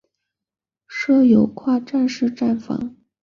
[0.87, 2.97] 设有跨站式站房。